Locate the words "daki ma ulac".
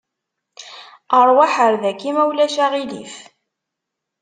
1.81-2.55